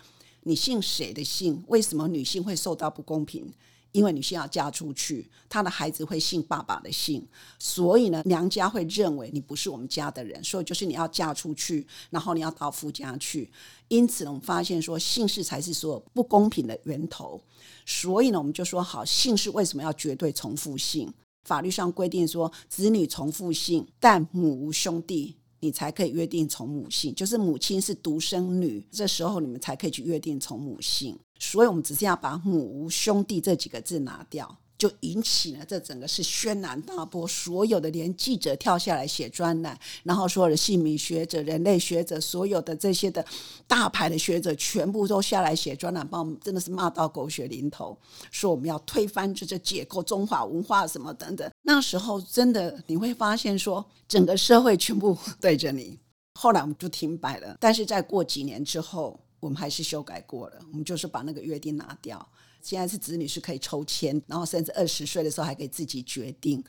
[0.44, 1.62] 你姓谁的姓？
[1.68, 3.52] 为什么女性会受到不公平？
[3.94, 7.24] 因为女性要嫁出去，她的孩子会姓爸爸的姓，
[7.60, 13.50] 所以呢，娘家会认为你不是我们家的人，所以就是你要嫁出去，然后你要到夫家去。
[13.88, 17.40] 因此呢，我们发现说姓氏才是所有不公平的源头。
[17.86, 21.12] 所以呢，我们就说好，姓氏为什么要绝对重复姓？
[21.44, 25.36] 法律上规定说，子女重复姓，但母无兄弟。
[25.60, 31.18] 你才可以约定从母姓，就是母亲是独生女，这时候你们才可以去约定从母姓。
[31.38, 34.58] 所以，我们只是要把“母无兄弟”这几个字拿掉。
[34.76, 43.24] 就引起了这整个是轩然大波，所有的连记者跳下来写专栏，然后所有的姓名学者、人类学者，所有的这些的
[43.68, 47.96] 大牌的学者，全部都下来写专栏，把我们真的是骂到狗血淋头，
[48.32, 51.48] 说我们要推翻这这解构中华文化什么等等。
[51.62, 55.96] 那时候真的你会发现说，整个社会全部对着你。
[56.34, 62.26] 后来我们就停摆了，但是在过几年之后，我们还是修改过了，我们就是把那个约定拿掉。
[62.62, 66.64] 现在是子女是可以抽签，然后甚至二十岁的时候还可以自己决定。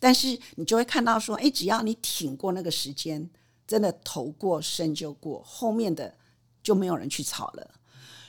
[0.00, 3.30] 但是你就会看到说，哎，只要你挺过那个时间，
[3.64, 6.16] 真的头过身就过，后面的
[6.64, 7.70] 就没有人去吵了。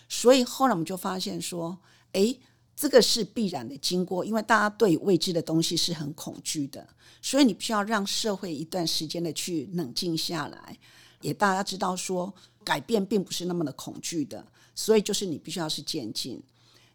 [0.07, 1.79] 所以后来我们就发现说，
[2.11, 2.37] 哎，
[2.75, 6.87] 这个是必然的经过，因为大家对未知的东西是很恐惧的，
[7.19, 10.77] 所以你必须要让社会一段时间的去冷静下来，
[11.21, 12.31] 也大家知道说，
[12.67, 16.43] 改变并不是那么的恐惧的，所以就是你必须要是渐进。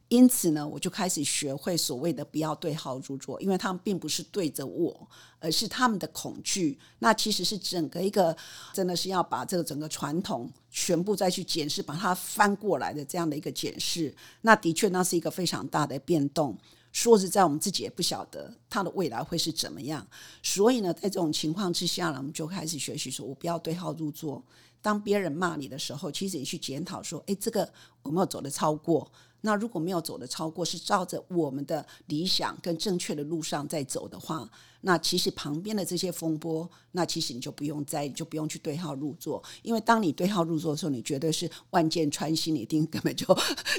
[0.09, 5.09] 因此呢，我就开始学会所谓的不要对号入座，因为他们并不是对着我，
[5.39, 6.79] 而是他们的恐惧。
[6.99, 8.37] 那其实是整个一个，
[8.75, 14.15] 真的是要把这个整个传统全部再去检视，把它翻过来的这样的一个检视。
[14.43, 16.55] 那的确，那是一个非常大的变动。
[16.93, 20.07] 说实在，我们自己也不晓得它的未来会是怎么样。
[20.43, 24.45] 所以呢，在这种情况之下呢，我们就开始学习说，我不要对号入座。
[24.83, 27.73] 当别人骂你的时候，其实你去检讨说，哎，这个
[28.05, 29.11] 有没有走的超过？
[29.41, 34.51] 那如果没有走的超过，是照着我们的理想跟正确的路上在走的话，
[34.83, 39.43] 那其实旁边的这些风波，那其实你就不用在意，就不用去对号入座。
[39.63, 43.27] 因为当你对号入座的时候，你绝对是万箭穿心，你一定 根本就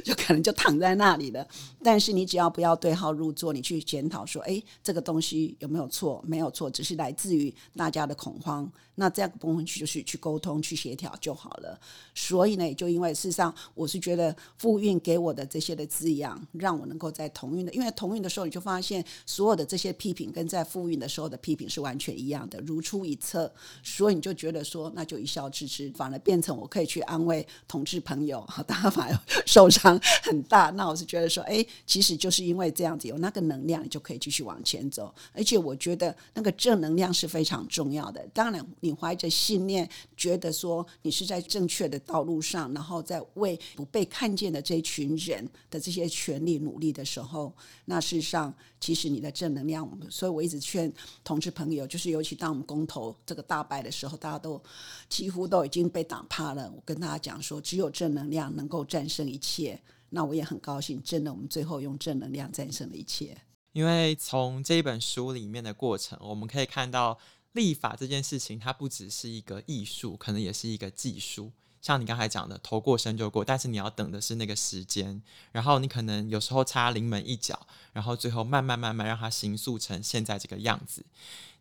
[0.04, 1.48] 就可能就躺在那里了。
[1.84, 6.24] 但是你只要不要对号入座，你去检讨说，诶，这个东西有没有错？
[6.26, 8.72] 没有错，只是来自于大家的恐慌。
[8.96, 11.80] 那这样个部分去就是去沟通、去协调就好了。
[12.14, 23.54] 所以呢，就因为事实上，我是觉得复运给我的这些的滋养，让我能够在同运的，因为同运的时候，你就发现所有的这些批评跟在复运的时候的批评是完全一样的，如出一辙。
[23.84, 30.70] 所以你就觉得说，那就一笑置之，反而变成我可以去安慰同志朋友，大家反而 受伤很大。
[30.72, 35.14] 那我是觉得说，哎，其实就是因为这样子，有那个能量，你就可以继续往前走。
[35.32, 38.28] 而且我觉得那个正能量是非常重要的。
[38.34, 38.64] 当然。
[38.80, 47.54] 你怀着信念，觉得说你是在正确的道路上，然后在为不被看见的这群人的这些权利努力的时候，
[47.86, 49.88] 那事实上其实你的正能量。
[50.10, 50.83] 所以我一直劝
[51.24, 54.62] 同志朋友，就是尤其当我们公投这个大败的时候，大家都
[55.08, 56.72] 几乎都已经被打趴了。
[56.76, 59.80] 我跟大家讲说，只有正能量能够战胜一切。
[60.10, 63.36] 那我也很高兴，真的，我们最后用正能量战胜了一切。
[63.72, 67.18] 因为从这一本书里面的过程，我们可以看到
[67.54, 71.52] 立法这件事情，它不只是一个艺术，可能也是一个技术。
[71.84, 81.04] 像你刚才讲的，头过身就过，但是你要等的是那个时间，然后你可能有时候差临门一脚，然后最后慢慢慢慢让它形塑成现在这个样子。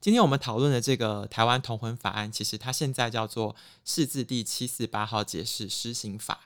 [0.01, 6.43] 今天我们讨论的这个台湾同婚法案，其实它现在叫做释字第七四八号解释施行法。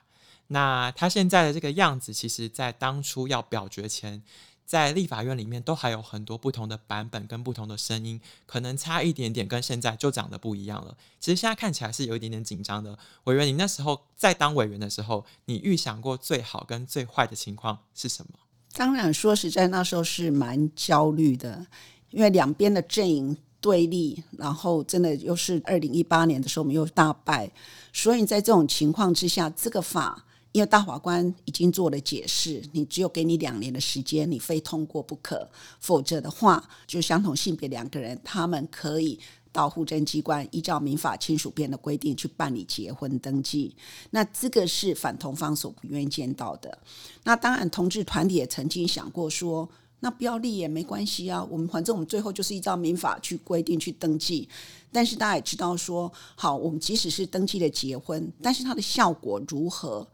[0.47, 4.23] 那它现在的这个样子，其实在当初要表决前，
[4.67, 10.97] 在立法院里面都还有很多不同的版本跟不同的声音，可能差一点点，跟现在就长得不一样了。
[11.21, 12.99] 其实现在看起来是有一点点紧张的。
[13.23, 18.31] 委员，你那时候在当委员的时候，你预想过最好跟最坏的情况是什么？
[18.73, 21.65] 当然，说实在，那时候是蛮焦虑的，
[22.09, 27.49] 因为两边的阵营对立，然后真的又是二零一八年的时候，我们又大败，
[27.93, 30.25] 所以在这种情况之下，这个法。
[30.57, 35.47] 因为大法官已经做了解释，你只有给你两年的时间，你非通过不可，
[35.79, 39.19] 否则的话，就相同性别两个人，他们可以
[39.51, 43.75] 到户政机关依照民法亲属编的规定去办理结婚登记。
[44.09, 46.75] 那这个是反同方所不愿意见到的。
[47.23, 54.49] 那当然，同志团体也曾经想过说，那不要立也没关系啊，我们反正我们最后就是依照民法去规定去登记。
[54.91, 60.07] 但是大家也知道说，好，我们即使是登记了结婚，但是它的效果如何？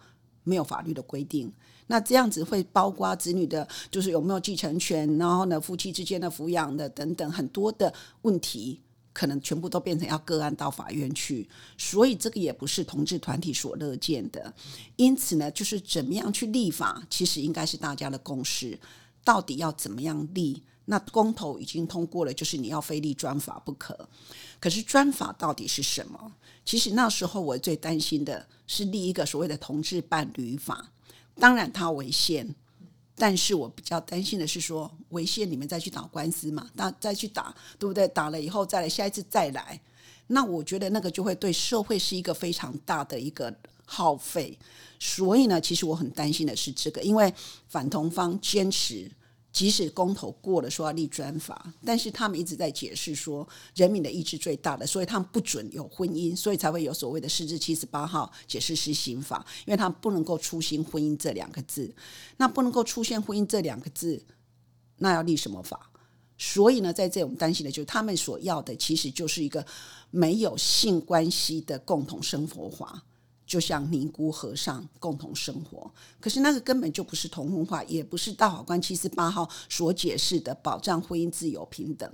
[0.44, 1.52] 没有法律的规定，
[1.88, 8.82] 那这样子会包括子女的，就是有没有继承权，然后呢，夫妻之间的抚养的等等很多的问题，
[9.14, 14.54] 可能全部都变成要个案到法院去，所以这个也不是同志团体所乐见的。
[14.96, 18.80] 因此呢，就是怎么样去立法，其实应该是大家的共识。
[19.26, 20.62] 到底要怎么样立？
[20.86, 24.08] 那公投已经通过了，就是你要非立专法不可。
[24.60, 26.34] 可是专法到底是什么？
[26.66, 30.92] 其实那时候我最担心的是立一个所谓的同志伴侣法，
[31.36, 32.54] 当然它违宪，
[33.16, 38.08] 但是我比较担心的是说违宪你们再去打官司嘛，那再去打，对不对？
[38.08, 39.80] 打了以后再来下一次再来，
[40.28, 43.54] 那我觉得那个就会对社会是一个非常大的一个
[43.86, 44.58] 耗费，
[45.00, 47.34] 所以呢，其实我很担心的是这个，因为
[47.68, 49.12] 反同方坚持。
[49.54, 61.94] 即使公投过了，说要立专法，但是他们一直在解释说，人民的意志最大的，所以他们不准有婚姻，所以才会有所谓的释字七十八号解释施行法，因为他们不能够出现婚姻这两个字，
[62.38, 64.26] 那不能够出现婚姻这两个字，
[64.98, 65.92] 那要立什么法？
[66.36, 69.64] 所以呢，在这种担心的，就是他们所要的，其实就是一个
[70.10, 73.04] 没有性关系的共同生活法。
[73.46, 82.10] 就像尼姑和尚共同生活，可是那个根本就不是同婚化，也不是大法官七十八号所解释的保障婚姻自由平等。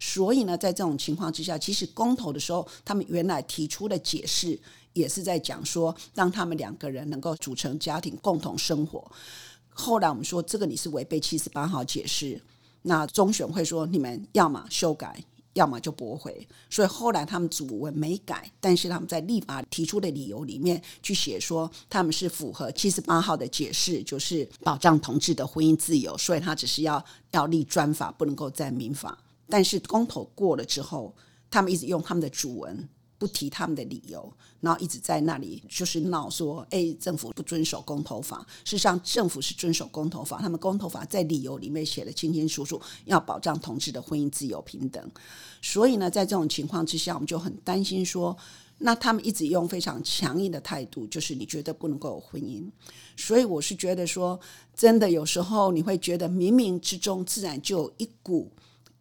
[0.00, 4.58] 所以呢，在这种情况之下，其实公投的时候，他们原来提出的解释
[4.94, 9.10] 也是在讲说，让他们两个人能够组成家庭共同生活。
[9.68, 12.40] 后来我们说这个你是违背七十八号解释，
[12.82, 15.22] 那中选会说你们要么修改。
[15.54, 29.18] 要么就驳回，所以后来他们主文没改，但是他们在立法提出的理由里面去写说他们是符合七十八号的解释，就是保障同志的婚姻自由，所以他只是要要立专法，不能够在民法。
[29.48, 31.14] 但是公投过了之后，
[31.50, 32.88] 他们一直用他们的主文。
[33.20, 38.38] 不提他们的理由，然后一直在那里就是闹说，哎，政府不遵守公投法。
[38.64, 45.10] 事实上，政府是遵守公投法，他们公投法在理由里面写的清清楚楚，要保障同志的婚姻自由平等。
[45.60, 48.34] 所以呢，在这种情况之下，我们就很担心说，
[48.78, 52.66] 那他们一直用非常强硬的态度，就是你觉得不能够有婚姻。
[53.18, 54.40] 所以我是觉得说，
[54.74, 58.50] 真的有时候你会觉得冥冥之中自然就有一股。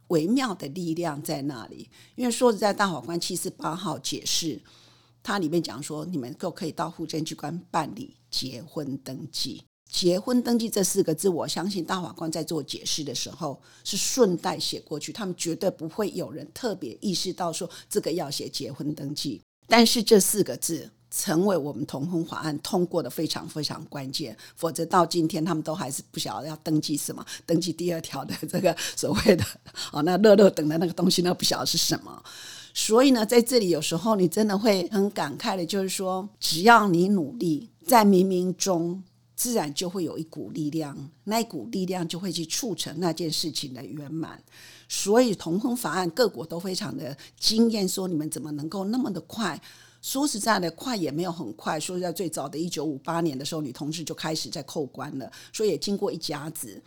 [0.09, 4.61] 微妙的力量在那里，因为说实在，大法官七四八号解释，
[5.23, 9.63] 它里面讲说，你们都可以到户政机关办理结婚登记。
[9.91, 19.41] 结婚登记这四个字，我相信大法官在做解释的时候是顺带写过去，他们绝对不会有人特别意识到说这个要写结婚登记。
[19.67, 20.91] 但是这四个字。
[21.11, 29.43] 成为我们同婚法案通过的非常非常关键，否则到今天他们都还是不晓得要登记什么，登记第二条的这个所谓的
[29.91, 32.23] 哦，那乐乐等的那个东西，那不晓得是什么。
[32.73, 39.03] 所以呢，在这里有时候你真的会很感慨的，就是说，只要你努力，在冥冥中
[39.35, 44.41] 自然就会有一股力量，那一股力量就会去促成那件事情的圆满。
[44.87, 49.59] 所以同婚法案各国都非常的惊艳，说你们怎么能够那么的快？
[50.01, 51.79] 说实在的，快也没有很快。
[51.79, 56.81] 说实在，最早的一九五八年的时候，女同志就开始在扣关了，所以也经过一甲子。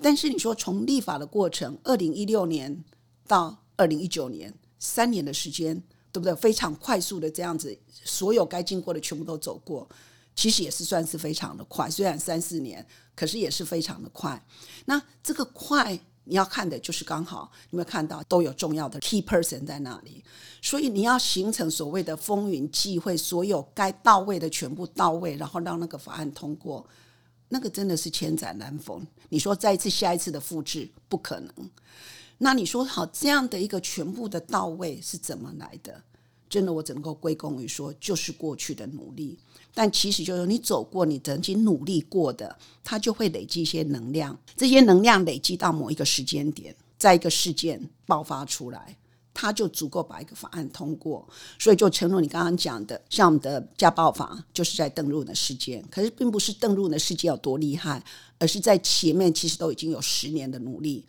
[0.00, 2.84] 但是你说从立法的过程，二零一六年
[3.26, 5.74] 到二零一九年三年的时间，
[6.10, 6.34] 对不对？
[6.34, 9.88] 非常快速的这样子，所有该经过的全部都走过，
[10.34, 11.88] 其实也是算是非常的快。
[11.88, 12.84] 虽然三四年，
[13.14, 14.44] 可是也是非常的快。
[14.86, 20.24] 那这个快你要看的就是刚好，你有没有看到都有重要的 key person 在那里，
[20.62, 26.86] 所以你要形成所谓的风云际会，所有该到位的全部到位，然后让那个法案通过，
[27.48, 29.06] 那个真的是千载难逢。
[29.28, 31.70] 你说再一次下一次的复制不可能，
[32.38, 36.02] 那你说好这样的一个全部的到位是怎么来的？
[36.48, 39.38] 真的我只能够归功于说就是过去的努力。
[39.74, 44.38] 但其实就是你走过，你曾经努力过的，它就会累积一些能量。
[44.56, 48.96] 这些能量累积到某一个时间点，在一个事件爆发出来，
[49.34, 51.28] 它就足够把一个法案通过。
[51.58, 55.84] 所以就诚如你刚刚讲的，像我们的家暴法，就是在邓如的事件。
[55.90, 58.00] 可是并不是邓如的事件有多厉害，
[58.38, 61.04] 而是在前面其实都已经有十年的努力。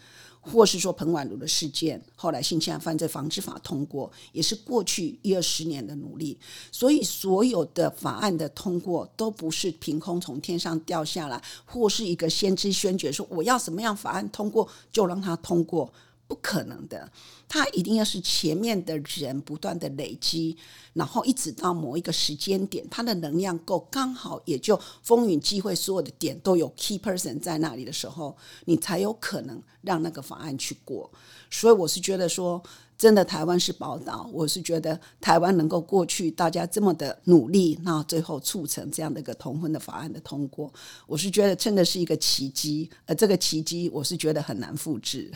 [0.45, 6.37] 或是说彭婉如的事件，后来性侵害犯罪防治法通过，也是过去一二十年的努力。
[6.71, 15.91] 所以所有的法案的通过，都不是凭空从天上掉下来，或是一个先知宣觉说我要什么样法案通过就让它通过。
[16.28, 17.11] 不可能的，
[17.47, 20.57] 它一定要是前面的人不断的累积，
[20.93, 31.11] 然后一直到某一个时间点，它的能量够，刚好也就风云际会，所有的点都有 key person 在那里的时候，你才有可能让那个法案去过。
[31.51, 32.61] 所以我是觉得说，
[32.97, 40.73] 真的台湾是宝岛，我是觉得台湾能够过去大家这么的努力，那最后促成这样的一个同婚的法案的通过，
[41.05, 45.32] 我是觉得真的是一个奇迹，而这个奇迹我是觉得很难复制。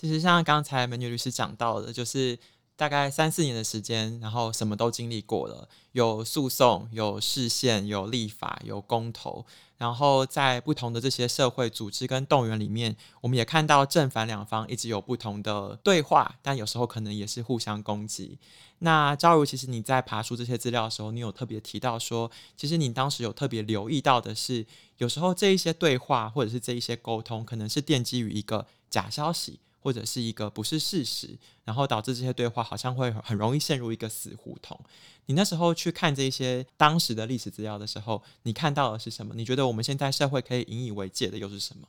[0.00, 2.38] 其实像刚才美女律师讲到的，就是
[2.76, 9.44] 大概三四年的时间，然后什么都经历过了，有诉讼，有释宪，有立法，有公投，
[9.76, 18.38] 然后在不同的这些社会组织跟动员里面，我们也看到正反两方一直有不同的对话，但有时候可能也是互相攻击。
[18.78, 24.64] 那赵如，其实你在爬出这些资料的时候，你有特别提到说，其实你当时有特别留意到的是，
[24.98, 29.58] 有时候这一些对话或者是这一些沟通，可能是奠基于一个假消息。
[29.80, 34.78] 或者是一个不是事实，然后导致这些对话好像会很容易陷入一个死胡同。
[35.26, 39.34] 你那时候去看这些当时的历史资料的时候，你看到的是什么？
[39.34, 41.88] 你觉得我们现在社会可以引以为戒的又是什么？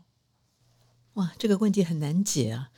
[1.14, 2.70] 哇，这个问题很难解啊！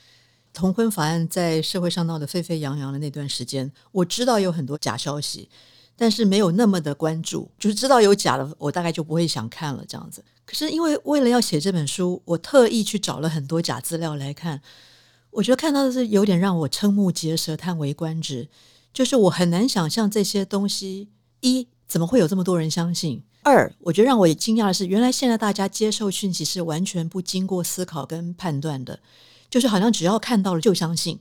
[0.54, 5.50] 同婚法案在社会上闹得沸沸扬扬的那段时间，我知道有很多假消息，
[5.96, 10.24] 但是没有那么的关注，就是知道有假的，我大概就不会想看了这样子。
[10.46, 14.62] 可是因为为了要写这本书，我特意去找了很多假资料来看。
[15.32, 18.50] 我觉得看到的是有点让我瞠目结舌、叹为观止，
[18.94, 21.08] 就是我很难想象这些东西：
[21.40, 29.00] 一，怎么会有这么多人相信；二，我觉得让我也惊讶的是，原来现在大家接受讯息是完全不经过思考跟判断的，
[29.50, 31.18] 就是好像只要看到了就相信。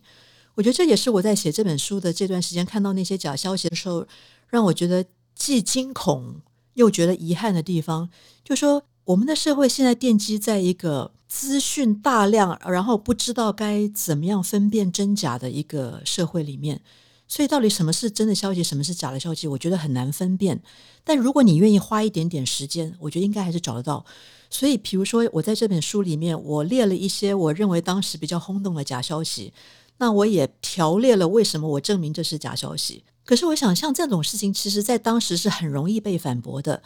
[0.56, 4.04] 我觉得这也是我在写这本书的这段时间看到那些假消息的时候，
[4.48, 5.04] 让我觉得
[5.36, 6.40] 既惊恐
[6.74, 8.11] 又觉得遗憾的地方，
[8.44, 11.12] 就说我们的社会现在奠基在一个。
[11.30, 16.82] 资讯大量，然后不知道该怎么样分辨真假的一个社会里面，
[17.28, 20.60] 所以到底什么是真的消息，什么是假的消息，我觉得很难分辨。
[21.04, 24.04] 但如果你愿意花一点点时间，我觉得应该还是找得到。
[24.50, 29.52] 所以，比如说我在这本书里面，我列了一些我认为当时比较轰动的假消息，
[29.98, 33.04] 那我也条列了为什么我证明这是假消息。
[33.24, 36.82] 可是，我想像这种事情，其实在当时是很容易被反驳的。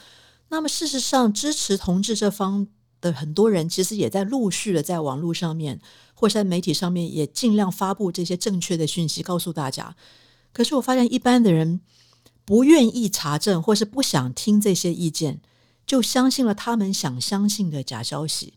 [0.50, 2.68] 那么，事实上，支持同志这方。
[3.04, 5.78] 的很多人其实也在陆续的在网络上面
[6.14, 9.94] 或是在媒体上面也尽量发布这些正确的讯息，告诉大家。
[10.52, 11.80] 可是我发现一般的人
[12.46, 15.40] 不愿意查证，或是不想听这些意见，
[15.84, 18.54] 就相信了他们想相信的假消息。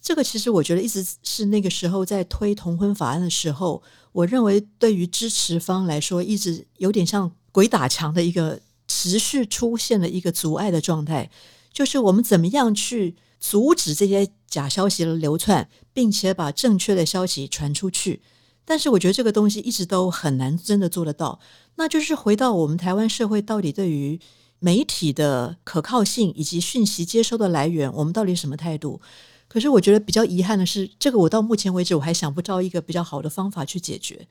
[0.00, 11.30] 这个其实我觉得一直是那个时候在推同婚法案的时候，我认为对于支持方来说，一直有点像鬼打墙的一个持续出现的一个阻碍的状态，
[11.72, 13.16] 就是我们怎么样去。
[13.40, 18.22] 阻止这些假消息的流窜，并且把正确的消息传出去。
[18.64, 21.40] 但是，我觉得这个东西一直都很难真的做得到。
[21.76, 24.20] 那就是回到我们台湾社会，到底对于
[24.58, 29.00] 媒体的可靠性以及讯息接收的来源，我们到底什么态度？
[29.48, 34.28] 可是，我觉得比较遗憾的是，这个我到目前为止我还想不到一个比较好的方法去解决。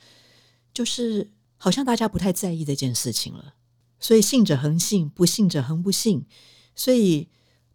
[0.73, 3.53] 就是好像大家不太在意这件事情了。
[3.99, 6.25] 所以，信者恒信，不信者恒不信。
[6.75, 7.29] 所以。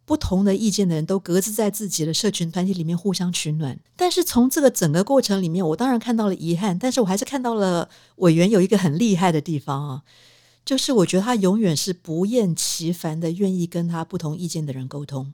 [0.04, 10.02] 不同的意见的人都各自在自己的社群团体里面互相取暖，但是从这个整个过程里面，我当然看到了遗憾，但是我还是看到了委员有一个很厉害的地方啊，
[10.64, 15.32] 就是我觉得他永远是不厌其烦的愿意跟他不同意见的人沟通，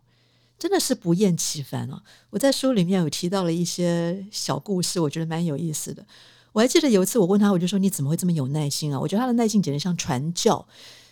[0.58, 2.02] 真的是不厌其烦啊！
[2.30, 6.04] 我在书里面有提到了一些小故事，我觉得蛮有意思的。
[6.52, 9.00] 我还记得有一次我问他，我就说你怎么会这么有耐心啊？
[9.00, 10.66] 我觉得他的耐心简直像传教。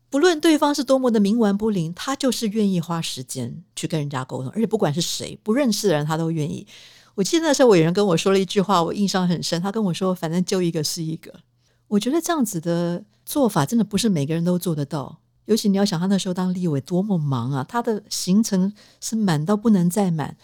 [0.08, 6.66] 不论对方是多么的冥顽不灵，他就是愿意花时间去跟人家沟通，而且不管是谁不认识的人，他都愿意。
[7.14, 9.60] 我记得那时候有人跟我说了一句话，我印象很深。
[9.60, 11.32] 他跟我说：“反正就一个是一个。”
[11.88, 15.18] 我觉得这样子的做法真的不是每个人都做得到。
[15.46, 20.36] 尤其你要想，他那时候当立委多么忙啊，他的行程是满到不能再满，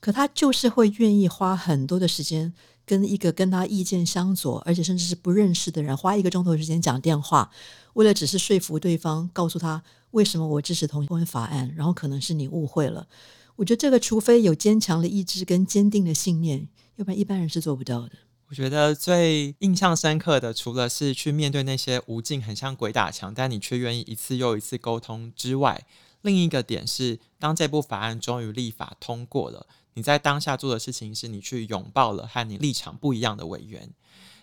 [0.00, 2.52] 可他就是会愿意花很多的时间
[2.84, 7.50] 跟一个跟他意见相左，而且甚至是不认识的人，花一个钟头时间讲电话，
[7.98, 9.82] 为了只是说服对方，告诉他
[10.12, 13.08] 为什么我支持同婚法案，然后可能是你误会了。
[13.56, 18.12] 我觉得这个，除非有坚强的意志跟坚定的信念，要不然一般人是做不到的。
[18.50, 25.84] 我觉得最印象深刻的，除了是去面对那些无尽、很像鬼打墙，但你却愿意一次又一次沟通之外，
[26.22, 33.90] 另一个点是，当这部法案终于立法通过了，你在当下做的事情是你去拥抱了和你立场不一样的委员。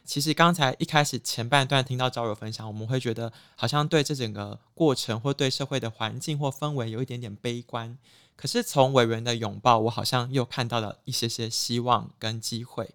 [0.06, 7.98] 其实刚才一开始前半段听到招柔分享，我们会觉得好像对这整个过程或对社会的环境或氛围有一点点悲观。
[8.36, 12.95] 可是从委员的拥抱，我好像又看到了一些些希望跟机会。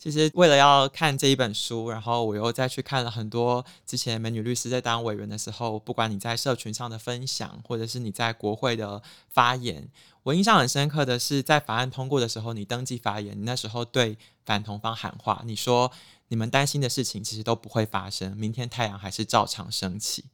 [0.00, 9.86] 其实为了要看这一本书，然后我又再去看了很多之前美女律师在当委员的时候，不管你在社群上的分享，或者是你在国会的发言，
[10.22, 15.92] 我印象很深刻的是，在法案通过的时候，你登记发言，你那时候对反同方喊话，你说
[16.28, 20.24] 你们担心的事情其实都不会发生，明天太阳还是照常升起。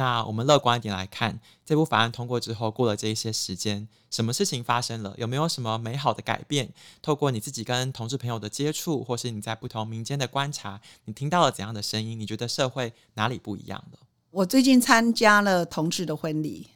[0.00, 5.14] 那我们乐观一点来看，这部法案通过之后，过了这一些时间，什么事情发生了？
[5.18, 6.72] 有没有什么美好的改变？
[7.02, 12.18] 透过你自己跟同志朋友的接触，或是你在不同民间的观察，你听到了怎样的声音？
[12.18, 13.98] 你觉得社会哪里不一样了？
[14.30, 16.68] 我最近参加了同志的婚礼，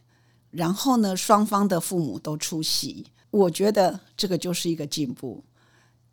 [0.50, 5.42] 然后呢，双方的父母都出席，我觉得这个就是一个进步。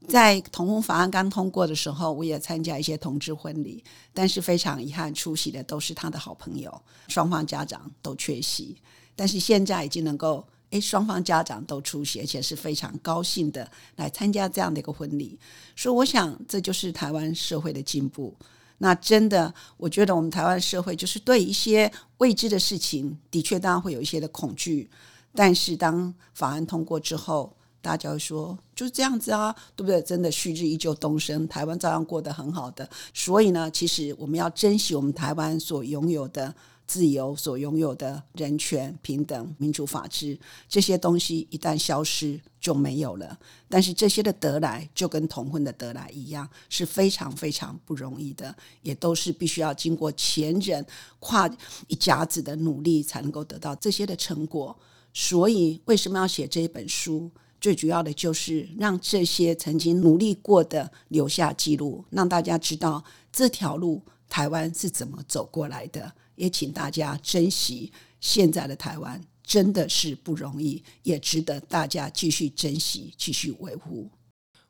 [0.07, 3.83] 在同婚法案刚通过的时候，我也参加一些同志婚礼，
[4.13, 8.75] 但是非常遗憾，出席的都是他的好朋友，双方家长都缺席。
[9.15, 15.37] 但是现在已经能够，诶，双方家长都出席，而且是非常高兴的来参加这样的一个婚礼。
[15.75, 18.35] 所以我想，这就是台湾社会的进步。
[18.79, 24.89] 那真的，我觉得我们台湾社会就是对一些未知的事情，的确当然会有一些的恐惧，
[25.35, 30.01] 但是当法案通过之后，大家会说就是这样子啊，对不对？
[30.03, 32.87] 真的旭日依旧东升，台湾照样过得很好的。
[33.13, 36.53] 所以呢，其实我们要珍惜我们台湾所拥有的
[36.85, 40.37] 自由，所拥有的人权、平等、民主、法治
[40.69, 43.37] 这些东西，一旦消失就没有了。
[43.69, 50.85] 但是这些的得来，就跟同婚的得来一样，是非常非常不容易的，也都是必须要经过前人
[51.19, 51.49] 跨
[51.87, 54.75] 一甲子的努力才能够得到这些的成果。
[55.13, 57.29] 所以，为什么要写这一本书？
[57.61, 66.11] 最主要的就是让这些曾经努力过的留下记录，让大家知道这条路台湾是怎么走过来的。
[66.35, 74.09] 也请大家珍惜现在的台湾，真的是不容易，也值得大家继续珍惜、继续维护。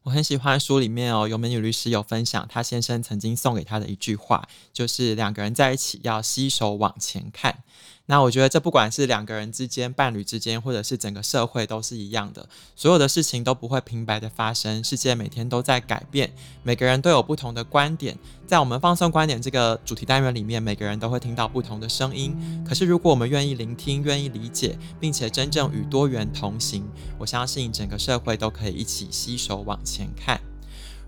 [0.03, 7.63] 我很喜欢书里面哦，有美女律师有分享她先生曾经送给她的一句话，就是两个人在一起要携手往前看。
[8.07, 12.49] 那我觉得这不管是两个人之间、伴侣之间，或者是整个社会，都是一样的。
[12.75, 16.33] 所有的事情都不会平白的发生，世界每天都在改变，
[16.63, 18.17] 每个人都有不同的观点。
[18.45, 22.35] 在我们放松观点这个主题单元里面，每个人都会听到不同的声音。
[22.67, 26.83] 可是如果我们愿意聆听、愿意理解，并且真正与多元同行，
[27.17, 30.41] 我相信整个社会都可以一起携手往前看。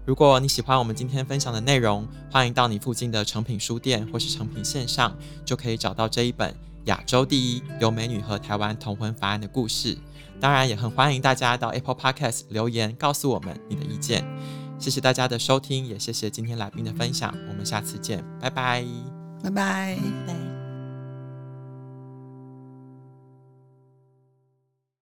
[0.06, 6.56] 如果你喜欢我们今天分享的内容，欢迎到你附近的诚品书店或是诚品线上，就可以找到这一本。
[6.86, 9.98] 亚洲第一由美女和台湾同婚法案的故事，
[10.40, 14.26] 当然也很欢迎大家到 Apple Podcast 留言告诉我们你的意见。
[14.80, 17.34] 谢谢大家的收听，也谢谢今天来宾的分享。
[17.48, 18.84] 我们下次见，拜拜，
[19.42, 19.96] 拜拜。
[19.96, 20.53] 拜拜。